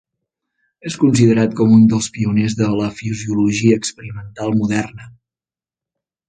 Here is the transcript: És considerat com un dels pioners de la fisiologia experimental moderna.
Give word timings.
És 0.91 0.95
considerat 1.01 1.53
com 1.59 1.75
un 1.75 1.83
dels 1.91 2.07
pioners 2.15 2.55
de 2.63 2.71
la 2.79 2.87
fisiologia 3.03 3.77
experimental 3.83 4.57
moderna. 4.63 5.07